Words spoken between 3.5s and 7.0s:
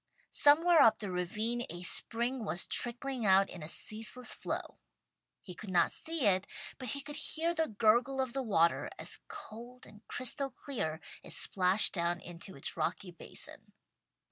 in a ceaseless flow. He could not see it, but